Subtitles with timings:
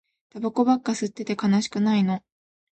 [0.31, 2.23] タバコばっか吸ってて悲しくないの